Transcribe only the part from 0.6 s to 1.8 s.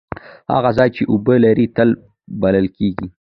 ځای چې اوبه لري